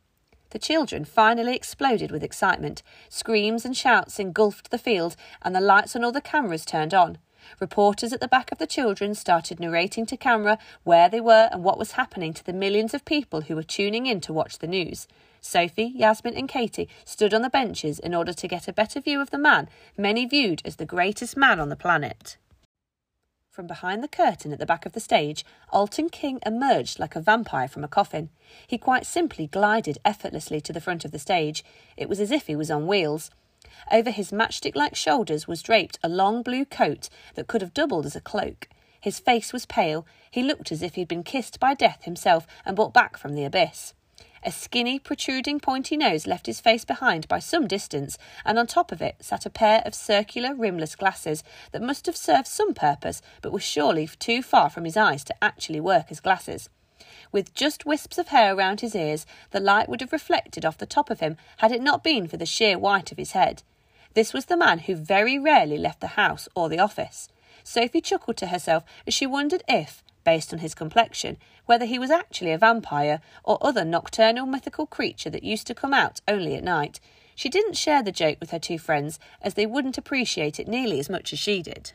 The 0.51 0.59
children 0.59 1.05
finally 1.05 1.55
exploded 1.55 2.11
with 2.11 2.23
excitement. 2.23 2.83
Screams 3.09 3.65
and 3.65 3.75
shouts 3.75 4.19
engulfed 4.19 4.69
the 4.69 4.77
field, 4.77 5.15
and 5.41 5.55
the 5.55 5.61
lights 5.61 5.95
on 5.95 6.03
all 6.03 6.11
the 6.11 6.21
cameras 6.21 6.65
turned 6.65 6.93
on. 6.93 7.17
Reporters 7.59 8.13
at 8.13 8.19
the 8.19 8.27
back 8.27 8.51
of 8.51 8.57
the 8.57 8.67
children 8.67 9.15
started 9.15 9.59
narrating 9.59 10.05
to 10.05 10.17
camera 10.17 10.57
where 10.83 11.09
they 11.09 11.21
were 11.21 11.49
and 11.51 11.63
what 11.63 11.77
was 11.77 11.93
happening 11.93 12.33
to 12.33 12.45
the 12.45 12.53
millions 12.53 12.93
of 12.93 13.05
people 13.05 13.41
who 13.41 13.55
were 13.55 13.63
tuning 13.63 14.05
in 14.05 14.21
to 14.21 14.33
watch 14.33 14.59
the 14.59 14.67
news. 14.67 15.07
Sophie, 15.41 15.91
Yasmin, 15.95 16.35
and 16.35 16.47
Katie 16.47 16.89
stood 17.03 17.33
on 17.33 17.41
the 17.41 17.49
benches 17.49 17.99
in 17.99 18.13
order 18.13 18.33
to 18.33 18.47
get 18.47 18.67
a 18.67 18.73
better 18.73 19.01
view 19.01 19.19
of 19.19 19.31
the 19.31 19.37
man 19.37 19.69
many 19.97 20.25
viewed 20.25 20.61
as 20.65 20.75
the 20.75 20.85
greatest 20.85 21.35
man 21.35 21.59
on 21.59 21.69
the 21.69 21.75
planet. 21.75 22.37
From 23.49 23.67
behind 23.67 24.01
the 24.01 24.07
curtain 24.07 24.53
at 24.53 24.59
the 24.59 24.65
back 24.65 24.85
of 24.85 24.93
the 24.93 25.01
stage, 25.01 25.43
Alton 25.71 26.09
King 26.09 26.39
emerged 26.45 26.99
like 26.99 27.17
a 27.17 27.21
vampire 27.21 27.67
from 27.67 27.83
a 27.83 27.87
coffin. 27.89 28.29
He 28.65 28.77
quite 28.77 29.05
simply 29.05 29.45
glided 29.45 29.97
effortlessly 30.05 30.61
to 30.61 30.71
the 30.71 30.79
front 30.79 31.03
of 31.03 31.11
the 31.11 31.19
stage. 31.19 31.65
It 31.97 32.07
was 32.07 32.21
as 32.21 32.31
if 32.31 32.47
he 32.47 32.55
was 32.55 32.71
on 32.71 32.87
wheels. 32.87 33.29
Over 33.91 34.09
his 34.09 34.31
matchstick 34.31 34.75
like 34.75 34.95
shoulders 34.95 35.47
was 35.47 35.61
draped 35.61 35.99
a 36.01 36.09
long 36.09 36.43
blue 36.43 36.65
coat 36.65 37.09
that 37.35 37.47
could 37.47 37.61
have 37.61 37.73
doubled 37.73 38.05
as 38.05 38.15
a 38.15 38.21
cloak. 38.21 38.69
His 39.01 39.19
face 39.19 39.51
was 39.51 39.65
pale. 39.65 40.05
He 40.29 40.43
looked 40.43 40.71
as 40.71 40.81
if 40.81 40.95
he'd 40.95 41.07
been 41.07 41.23
kissed 41.23 41.59
by 41.59 41.73
death 41.73 42.03
himself 42.03 42.47
and 42.65 42.75
brought 42.75 42.93
back 42.93 43.17
from 43.17 43.33
the 43.33 43.43
abyss. 43.43 43.93
A 44.43 44.51
skinny, 44.51 44.97
protruding, 44.97 45.59
pointy 45.59 45.95
nose 45.97 46.25
left 46.25 46.47
his 46.47 46.59
face 46.59 46.85
behind 46.85 47.27
by 47.27 47.39
some 47.39 47.67
distance, 47.67 48.17
and 48.43 48.57
on 48.57 48.65
top 48.65 48.91
of 48.91 49.01
it 49.01 49.17
sat 49.19 49.45
a 49.45 49.51
pair 49.51 49.83
of 49.85 49.93
circular, 49.93 50.55
rimless 50.55 50.95
glasses 50.95 51.43
that 51.71 51.81
must 51.81 52.07
have 52.07 52.17
served 52.17 52.47
some 52.47 52.73
purpose, 52.73 53.21
but 53.41 53.51
were 53.51 53.59
surely 53.59 54.07
too 54.07 54.41
far 54.41 54.69
from 54.69 54.85
his 54.85 54.97
eyes 54.97 55.23
to 55.25 55.35
actually 55.43 55.79
work 55.79 56.07
as 56.09 56.19
glasses. 56.19 56.69
With 57.31 57.53
just 57.53 57.85
wisps 57.85 58.17
of 58.17 58.27
hair 58.27 58.53
around 58.53 58.81
his 58.81 58.95
ears, 58.95 59.25
the 59.51 59.59
light 59.59 59.87
would 59.87 60.01
have 60.01 60.11
reflected 60.11 60.65
off 60.65 60.77
the 60.77 60.85
top 60.85 61.09
of 61.09 61.21
him 61.21 61.37
had 61.57 61.71
it 61.71 61.81
not 61.81 62.03
been 62.03 62.27
for 62.27 62.37
the 62.37 62.45
sheer 62.45 62.77
white 62.77 63.11
of 63.11 63.17
his 63.17 63.31
head. 63.31 63.63
This 64.13 64.33
was 64.33 64.45
the 64.45 64.57
man 64.57 64.79
who 64.79 64.95
very 64.95 65.39
rarely 65.39 65.77
left 65.77 66.01
the 66.01 66.07
house 66.07 66.49
or 66.55 66.67
the 66.67 66.79
office. 66.79 67.29
Sophie 67.63 68.01
chuckled 68.01 68.37
to 68.37 68.47
herself 68.47 68.83
as 69.07 69.13
she 69.13 69.25
wondered 69.25 69.63
if, 69.67 70.03
based 70.23 70.51
on 70.51 70.59
his 70.59 70.75
complexion, 70.75 71.37
whether 71.65 71.85
he 71.85 71.97
was 71.97 72.11
actually 72.11 72.51
a 72.51 72.57
vampire 72.57 73.21
or 73.43 73.57
other 73.61 73.85
nocturnal 73.85 74.45
mythical 74.45 74.85
creature 74.85 75.29
that 75.29 75.43
used 75.43 75.67
to 75.67 75.75
come 75.75 75.93
out 75.93 76.19
only 76.27 76.55
at 76.55 76.63
night. 76.63 76.99
She 77.35 77.47
didn't 77.47 77.77
share 77.77 78.03
the 78.03 78.11
joke 78.11 78.37
with 78.41 78.51
her 78.51 78.59
two 78.59 78.77
friends, 78.77 79.19
as 79.41 79.53
they 79.53 79.65
wouldn't 79.65 79.97
appreciate 79.97 80.59
it 80.59 80.67
nearly 80.67 80.99
as 80.99 81.09
much 81.09 81.31
as 81.31 81.39
she 81.39 81.61
did. 81.61 81.93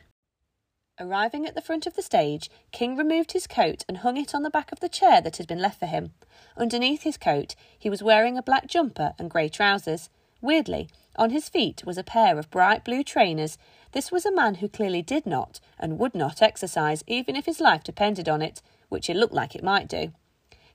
Arriving 0.99 1.45
at 1.45 1.53
the 1.53 1.61
front 1.61 1.85
of 1.85 1.95
the 1.95 2.01
stage, 2.01 2.49
King 2.71 2.95
removed 2.95 3.33
his 3.33 3.45
coat 3.45 3.85
and 3.87 3.97
hung 3.97 4.17
it 4.17 4.33
on 4.33 4.41
the 4.41 4.49
back 4.49 4.71
of 4.71 4.79
the 4.79 4.89
chair 4.89 5.21
that 5.21 5.37
had 5.37 5.45
been 5.45 5.61
left 5.61 5.79
for 5.79 5.85
him. 5.85 6.11
Underneath 6.55 7.03
his 7.03 7.17
coat, 7.17 7.55
he 7.77 7.87
was 7.87 8.01
wearing 8.01 8.35
a 8.35 8.41
black 8.41 8.65
jumper 8.65 9.13
and 9.19 9.29
grey 9.29 9.47
trousers. 9.47 10.09
Weirdly, 10.41 10.89
on 11.15 11.29
his 11.29 11.49
feet 11.49 11.85
was 11.85 11.99
a 11.99 12.03
pair 12.03 12.39
of 12.39 12.49
bright 12.49 12.83
blue 12.83 13.03
trainers. 13.03 13.59
This 13.91 14.11
was 14.11 14.25
a 14.25 14.33
man 14.33 14.55
who 14.55 14.67
clearly 14.67 15.03
did 15.03 15.27
not 15.27 15.59
and 15.77 15.99
would 15.99 16.15
not 16.15 16.41
exercise, 16.41 17.03
even 17.05 17.35
if 17.35 17.45
his 17.45 17.59
life 17.59 17.83
depended 17.83 18.27
on 18.27 18.41
it, 18.41 18.63
which 18.89 19.07
it 19.07 19.15
looked 19.15 19.35
like 19.35 19.55
it 19.55 19.63
might 19.63 19.87
do. 19.87 20.13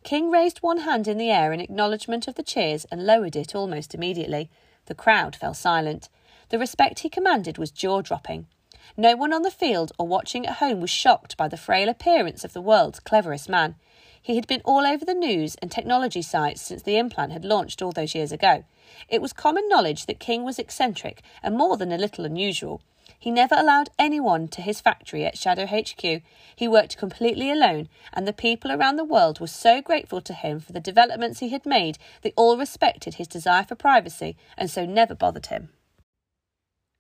King 0.05 0.31
raised 0.31 0.59
one 0.59 0.79
hand 0.79 1.09
in 1.09 1.19
the 1.19 1.31
air 1.31 1.53
in 1.53 1.61
acknowledgement 1.61 2.29
of 2.29 2.37
the 2.37 2.45
cheers 2.45 2.85
and 2.93 3.07
lowered 3.07 3.35
it 3.35 3.57
almost 3.57 3.93
immediately. 3.93 4.51
The 4.87 4.95
crowd 4.95 5.35
fell 5.35 5.55
silent. 5.55 6.09
The 6.51 6.61
respect 6.61 7.01
he 7.01 7.09
commanded 7.09 7.59
was 7.59 7.73
jaw 7.73 8.03
dropping. 8.03 8.47
No 8.97 9.17
one 9.17 9.33
on 9.33 9.43
the 9.43 9.51
field 9.51 9.93
or 9.99 10.07
watching 10.07 10.47
at 10.47 10.57
home 10.57 10.81
was 10.81 10.91
shocked 10.91 11.37
by 11.39 11.49
the 11.49 11.57
frail 11.57 11.89
appearance 11.89 12.45
of 12.45 12.53
the 12.53 12.61
world's 12.61 13.01
cleverest 13.01 13.49
man. 13.49 13.77
He 14.21 14.37
had 14.37 14.47
been 14.47 14.61
all 14.65 14.87
over 14.87 15.05
the 15.05 15.15
news 15.15 15.57
and 15.57 15.71
technology 15.71 16.21
sites 16.21 16.61
since 16.61 16.83
the 16.83 16.99
implant 16.99 17.33
had 17.33 17.45
launched 17.45 17.81
all 17.81 17.93
those 17.93 18.15
years 18.15 18.33
ago. 18.33 18.65
It 19.09 19.23
was 19.23 19.33
common 19.33 19.69
knowledge 19.69 20.07
that 20.07 20.21
King 20.21 20.45
was 20.45 20.59
eccentric 20.59 21.23
and 21.43 21.57
more 21.57 21.77
than 21.77 21.91
a 21.91 21.99
little 21.99 22.25
unusual. 22.25 22.83
He 23.19 23.31
never 23.31 23.55
allowed 23.57 23.91
anyone 23.99 24.49
to 24.49 24.61
his 24.63 24.81
factory 24.81 25.25
at 25.25 25.39
Shadow 25.39 25.67
HQ. 25.67 26.23
He 26.55 26.69
worked 26.69 26.99
completely 26.99 27.51
alone, 27.51 27.89
and 28.13 28.29
the 28.29 28.33
people 28.33 28.71
around 28.71 28.97
the 28.97 29.05
world 29.05 29.41
were 29.41 29.47
so 29.47 29.81
grateful 29.81 30.21
to 30.21 30.35
him 30.35 30.61
for 30.61 30.73
the 30.73 30.81
developments 30.81 31.39
he 31.39 31.49
had 31.49 31.65
made, 31.65 31.99
they 32.23 32.33
all 32.37 32.59
respected 32.59 33.15
his 33.15 33.29
desire 33.29 33.65
for 33.65 33.75
privacy 33.75 34.37
and 34.59 34.71
so 34.71 34.85
never 34.85 35.15
bothered 35.15 35.47
him. 35.47 35.71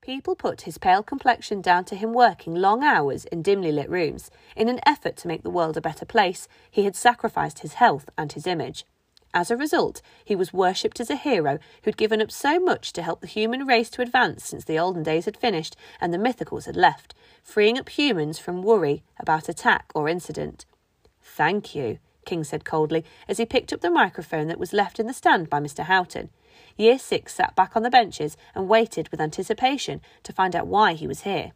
People 0.02 0.35
put 0.35 0.62
his 0.62 0.78
pale 0.78 1.04
complexion 1.04 1.61
down 1.61 1.85
to 1.85 1.94
him 1.94 2.12
working 2.12 2.56
long 2.56 2.82
hours 2.82 3.25
in 3.26 3.40
dimly 3.40 3.71
lit 3.71 3.88
rooms. 3.88 4.32
In 4.56 4.68
an 4.68 4.80
effort 4.85 5.16
to 5.18 5.28
make 5.28 5.44
the 5.44 5.50
world 5.50 5.76
a 5.76 5.80
better 5.80 6.04
place, 6.04 6.49
he 6.68 6.82
had 6.82 6.97
sacrificed 6.97 7.61
his 7.61 7.75
health 7.75 8.11
and 8.18 8.32
his 8.32 8.44
image. 8.44 8.85
As 9.32 9.49
a 9.49 9.56
result, 9.56 10.02
he 10.25 10.35
was 10.35 10.52
worshipped 10.52 10.99
as 10.99 11.09
a 11.09 11.14
hero 11.14 11.61
who'd 11.85 11.97
given 11.97 12.21
up 12.21 12.32
so 12.32 12.59
much 12.59 12.92
to 12.94 13.02
help 13.02 13.21
the 13.21 13.28
human 13.28 13.64
race 13.64 13.88
to 13.90 14.02
advance 14.02 14.44
since 14.44 14.64
the 14.64 14.76
olden 14.76 15.04
days 15.04 15.26
had 15.26 15.37
finished 15.37 15.76
and 16.00 16.12
the 16.12 16.18
mythicals 16.18 16.66
had 16.66 16.76
left, 16.76 17.14
freeing 17.40 17.78
up 17.78 17.88
humans 17.88 18.40
from 18.40 18.61
worry 18.61 19.04
about 19.21 19.49
attack 19.49 19.92
or 19.94 20.09
incident. 20.09 20.66
Thank 21.23 21.76
you, 21.76 21.99
King 22.26 22.42
said 22.42 22.64
coldly 22.64 23.04
as 23.28 23.38
he 23.38 23.47
picked 23.47 23.73
up 23.73 23.82
the 23.82 23.90
microphone 23.90 24.49
that 24.49 24.59
was 24.59 24.73
left 24.73 24.99
in 24.99 25.06
the 25.06 25.14
stand 25.14 25.49
by 25.49 25.61
Mr. 25.61 25.85
Houghton. 25.85 26.30
Year 26.76 26.99
six 26.99 27.35
sat 27.35 27.55
back 27.55 27.76
on 27.76 27.83
the 27.83 27.91
benches 27.91 28.37
and 28.55 28.69
waited 28.69 29.09
with 29.11 29.21
anticipation 29.21 30.00
to 30.23 30.33
find 30.33 30.57
out 30.57 30.67
why 30.67 30.95
he 30.95 31.07
was 31.07 31.23
here. 31.23 31.52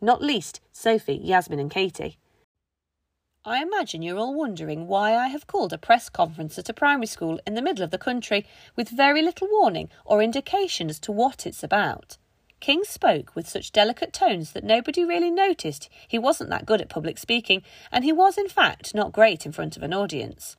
Not 0.00 0.22
least 0.22 0.60
Sophie, 0.72 1.20
Yasmin, 1.22 1.58
and 1.58 1.70
Katie. 1.70 2.18
I 3.44 3.62
imagine 3.62 4.02
you're 4.02 4.18
all 4.18 4.34
wondering 4.34 4.86
why 4.86 5.16
I 5.16 5.28
have 5.28 5.46
called 5.46 5.72
a 5.72 5.78
press 5.78 6.10
conference 6.10 6.58
at 6.58 6.68
a 6.68 6.74
primary 6.74 7.06
school 7.06 7.40
in 7.46 7.54
the 7.54 7.62
middle 7.62 7.82
of 7.82 7.90
the 7.90 7.96
country 7.96 8.46
with 8.76 8.90
very 8.90 9.22
little 9.22 9.48
warning 9.50 9.88
or 10.04 10.22
indication 10.22 10.90
as 10.90 10.98
to 11.00 11.12
what 11.12 11.46
it's 11.46 11.62
about. 11.62 12.18
King 12.60 12.84
spoke 12.84 13.34
with 13.34 13.48
such 13.48 13.72
delicate 13.72 14.12
tones 14.12 14.52
that 14.52 14.64
nobody 14.64 15.04
really 15.04 15.30
noticed 15.30 15.88
he 16.06 16.18
wasn't 16.18 16.50
that 16.50 16.66
good 16.66 16.82
at 16.82 16.90
public 16.90 17.16
speaking, 17.16 17.62
and 17.90 18.04
he 18.04 18.12
was, 18.12 18.36
in 18.36 18.48
fact, 18.48 18.94
not 18.94 19.12
great 19.12 19.46
in 19.46 19.52
front 19.52 19.78
of 19.78 19.82
an 19.82 19.94
audience. 19.94 20.56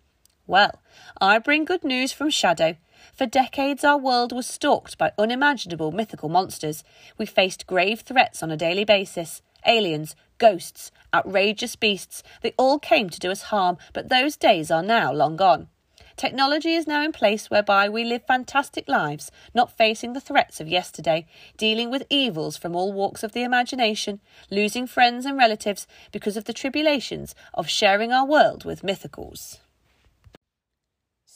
Well, 0.48 0.82
I 1.22 1.38
bring 1.38 1.66
good 1.66 1.84
news 1.84 2.12
from 2.12 2.32
Shadow. 2.32 2.78
For 3.14 3.26
decades, 3.26 3.84
our 3.84 3.98
world 3.98 4.32
was 4.32 4.48
stalked 4.48 4.98
by 4.98 5.12
unimaginable 5.18 5.92
mythical 5.92 6.30
monsters. 6.30 6.84
We 7.18 7.26
faced 7.26 7.68
grave 7.68 8.02
threats 8.02 8.42
on 8.42 8.52
a 8.52 8.58
daily 8.58 8.86
basis 8.86 9.42
aliens, 9.66 10.16
ghosts, 10.38 10.92
outrageous 11.14 11.76
beasts. 11.76 12.24
They 12.42 12.54
all 12.58 12.80
came 12.80 13.10
to 13.10 13.20
do 13.20 13.32
us 13.32 13.44
harm, 13.44 13.78
but 13.94 14.10
those 14.10 14.36
days 14.36 14.72
are 14.72 14.84
now 14.84 15.12
long 15.14 15.36
gone. 15.36 15.68
Technology 16.18 16.74
is 16.76 16.88
now 16.88 17.04
in 17.04 17.12
place 17.12 17.50
whereby 17.50 17.90
we 17.90 18.04
live 18.04 18.26
fantastic 18.28 18.88
lives, 18.88 19.32
not 19.54 19.76
facing 19.76 20.14
the 20.14 20.20
threats 20.20 20.60
of 20.60 20.68
yesterday, 20.68 21.26
dealing 21.58 21.90
with 21.90 22.06
evils 22.10 22.58
from 22.58 22.76
all 22.76 22.94
walks 22.94 23.24
of 23.24 23.32
the 23.32 23.44
imagination, 23.44 24.20
losing 24.52 24.86
friends 24.86 25.26
and 25.26 25.38
relatives 25.38 25.88
because 26.12 26.38
of 26.38 26.46
the 26.46 26.54
tribulations 26.54 27.34
of 27.54 27.70
sharing 27.70 28.12
our 28.12 28.26
world 28.26 28.66
with 28.66 28.84
mythicals. 28.84 29.60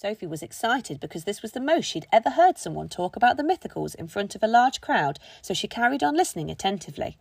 Sophie 0.06 0.28
was 0.28 0.44
excited 0.44 1.00
because 1.00 1.24
this 1.24 1.42
was 1.42 1.54
the 1.54 1.60
most 1.60 1.86
she'd 1.86 2.06
ever 2.12 2.30
heard 2.30 2.60
someone 2.60 2.88
talk 2.88 3.16
about 3.16 3.38
the 3.38 3.44
mythicals 3.44 3.96
in 3.96 4.08
front 4.08 4.36
of 4.36 4.44
a 4.44 4.48
large 4.48 4.80
crowd, 4.80 5.18
so 5.42 5.52
she 5.52 5.68
carried 5.68 6.04
on 6.04 6.16
listening 6.16 6.52
attentively. 6.52 7.18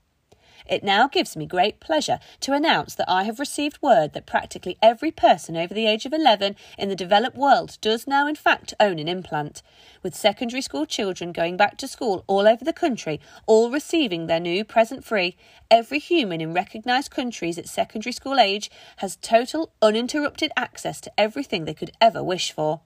It 0.66 0.82
now 0.82 1.08
gives 1.08 1.36
me 1.36 1.46
great 1.46 1.80
pleasure 1.80 2.20
to 2.40 2.52
announce 2.52 2.94
that 2.94 3.10
I 3.10 3.24
have 3.24 3.38
received 3.38 3.82
word 3.82 4.12
that 4.12 4.26
practically 4.26 4.78
every 4.82 5.10
person 5.10 5.56
over 5.56 5.74
the 5.74 5.86
age 5.86 6.06
of 6.06 6.12
11 6.12 6.56
in 6.78 6.88
the 6.88 6.96
developed 6.96 7.36
world 7.36 7.78
does 7.80 8.06
now, 8.06 8.26
in 8.26 8.34
fact, 8.34 8.74
own 8.80 8.98
an 8.98 9.08
implant. 9.08 9.62
With 10.02 10.14
secondary 10.14 10.62
school 10.62 10.86
children 10.86 11.32
going 11.32 11.56
back 11.56 11.76
to 11.78 11.88
school 11.88 12.24
all 12.26 12.46
over 12.46 12.64
the 12.64 12.72
country, 12.72 13.20
all 13.46 13.70
receiving 13.70 14.26
their 14.26 14.40
new 14.40 14.64
present 14.64 15.04
free, 15.04 15.36
every 15.70 15.98
human 15.98 16.40
in 16.40 16.54
recognised 16.54 17.10
countries 17.10 17.58
at 17.58 17.68
secondary 17.68 18.12
school 18.12 18.38
age 18.38 18.70
has 18.98 19.16
total, 19.16 19.72
uninterrupted 19.82 20.52
access 20.56 21.00
to 21.00 21.12
everything 21.18 21.64
they 21.64 21.74
could 21.74 21.92
ever 22.00 22.22
wish 22.22 22.52
for. 22.52 22.80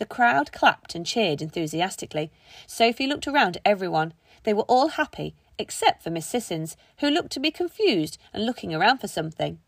The 0.00 0.06
crowd 0.06 0.50
clapped 0.50 0.94
and 0.94 1.04
cheered 1.04 1.42
enthusiastically. 1.42 2.30
Sophie 2.66 3.06
looked 3.06 3.28
around 3.28 3.56
at 3.58 3.62
everyone. 3.66 4.14
They 4.44 4.54
were 4.54 4.62
all 4.62 4.88
happy, 4.88 5.34
except 5.58 6.02
for 6.02 6.10
Miss 6.10 6.26
Sissons, 6.26 6.76
who 6.98 7.10
looked 7.10 7.32
to 7.32 7.40
be 7.40 7.50
confused 7.50 8.18
and 8.32 8.46
looking 8.46 8.74
around 8.74 8.98
for 8.98 9.08
something. 9.08 9.58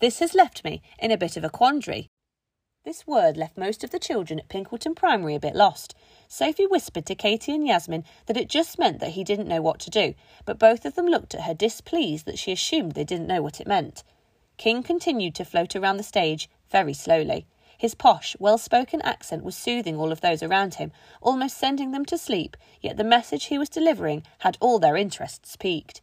This 0.00 0.18
has 0.20 0.34
left 0.34 0.64
me 0.64 0.82
in 0.98 1.10
a 1.10 1.16
bit 1.16 1.36
of 1.36 1.44
a 1.44 1.50
quandary. 1.50 2.08
This 2.84 3.06
word 3.06 3.36
left 3.36 3.58
most 3.58 3.84
of 3.84 3.90
the 3.90 3.98
children 3.98 4.38
at 4.38 4.48
Pinkleton 4.48 4.94
Primary 4.94 5.34
a 5.34 5.40
bit 5.40 5.54
lost. 5.54 5.94
Sophie 6.28 6.66
whispered 6.66 7.04
to 7.06 7.14
Katie 7.14 7.54
and 7.54 7.66
Yasmin 7.66 8.04
that 8.26 8.36
it 8.36 8.48
just 8.48 8.78
meant 8.78 9.00
that 9.00 9.10
he 9.10 9.24
didn't 9.24 9.48
know 9.48 9.60
what 9.60 9.80
to 9.80 9.90
do, 9.90 10.14
but 10.44 10.58
both 10.58 10.84
of 10.84 10.94
them 10.94 11.06
looked 11.06 11.34
at 11.34 11.42
her 11.42 11.54
displeased 11.54 12.24
that 12.26 12.38
she 12.38 12.52
assumed 12.52 12.92
they 12.92 13.04
didn't 13.04 13.26
know 13.26 13.42
what 13.42 13.60
it 13.60 13.66
meant. 13.66 14.04
King 14.56 14.82
continued 14.82 15.34
to 15.34 15.44
float 15.44 15.76
around 15.76 15.96
the 15.96 16.02
stage 16.02 16.48
very 16.70 16.94
slowly. 16.94 17.46
His 17.78 17.94
posh, 17.94 18.34
well 18.40 18.58
spoken 18.58 19.00
accent 19.02 19.44
was 19.44 19.56
soothing 19.56 19.96
all 19.96 20.10
of 20.10 20.20
those 20.20 20.42
around 20.42 20.74
him, 20.74 20.90
almost 21.22 21.56
sending 21.56 21.92
them 21.92 22.04
to 22.06 22.18
sleep, 22.18 22.56
yet 22.80 22.96
the 22.96 23.04
message 23.04 23.44
he 23.44 23.58
was 23.58 23.68
delivering 23.68 24.24
had 24.40 24.58
all 24.60 24.80
their 24.80 24.96
interests 24.96 25.54
piqued. 25.54 26.00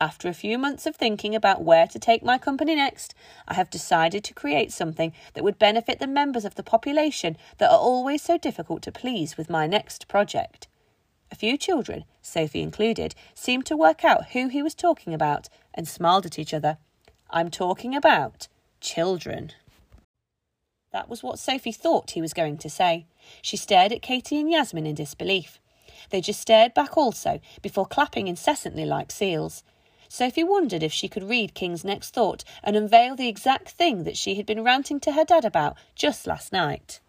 After 0.00 0.28
a 0.28 0.34
few 0.34 0.56
months 0.56 0.86
of 0.86 0.94
thinking 0.94 1.34
about 1.34 1.64
where 1.64 1.88
to 1.88 1.98
take 1.98 2.22
my 2.22 2.38
company 2.38 2.76
next, 2.76 3.12
I 3.48 3.54
have 3.54 3.70
decided 3.70 4.22
to 4.22 4.34
create 4.34 4.70
something 4.70 5.12
that 5.34 5.42
would 5.42 5.58
benefit 5.58 5.98
the 5.98 6.06
members 6.06 6.44
of 6.44 6.54
the 6.54 6.62
population 6.62 7.36
that 7.58 7.72
are 7.72 7.78
always 7.78 8.22
so 8.22 8.38
difficult 8.38 8.82
to 8.82 8.92
please 8.92 9.36
with 9.36 9.50
my 9.50 9.66
next 9.66 10.06
project. 10.06 10.68
A 11.32 11.34
few 11.34 11.56
children, 11.56 12.04
Sophie 12.22 12.62
included, 12.62 13.16
seemed 13.34 13.66
to 13.66 13.76
work 13.76 14.04
out 14.04 14.28
who 14.28 14.46
he 14.46 14.62
was 14.62 14.74
talking 14.74 15.12
about 15.12 15.48
and 15.74 15.88
smiled 15.88 16.24
at 16.24 16.38
each 16.38 16.54
other. 16.54 16.78
I'm 17.30 17.50
talking 17.50 17.96
about 17.96 18.46
children. 18.80 19.52
That 20.92 21.08
was 21.08 21.22
what 21.22 21.38
Sophie 21.38 21.72
thought 21.72 22.12
he 22.12 22.20
was 22.20 22.32
going 22.32 22.58
to 22.58 22.70
say. 22.70 23.06
She 23.42 23.56
stared 23.56 23.92
at 23.92 24.02
Katie 24.02 24.40
and 24.40 24.50
Yasmin 24.50 24.86
in 24.86 24.94
disbelief. 24.94 25.58
They 26.10 26.20
just 26.20 26.40
stared 26.40 26.74
back 26.74 26.96
also, 26.96 27.40
before 27.62 27.86
clapping 27.86 28.28
incessantly 28.28 28.84
like 28.84 29.10
seals. 29.10 29.62
Sophie 30.08 30.44
wondered 30.44 30.82
if 30.82 30.92
she 30.92 31.08
could 31.08 31.24
read 31.24 31.54
King's 31.54 31.84
next 31.84 32.10
thought 32.10 32.44
and 32.62 32.76
unveil 32.76 33.16
the 33.16 33.28
exact 33.28 33.70
thing 33.70 34.04
that 34.04 34.16
she 34.16 34.36
had 34.36 34.46
been 34.46 34.62
ranting 34.62 35.00
to 35.00 35.12
her 35.12 35.24
dad 35.24 35.44
about 35.44 35.76
just 35.94 36.26
last 36.26 36.52
night. 36.52 37.00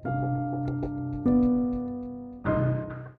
Thank 0.05 0.85
you. 0.85 0.94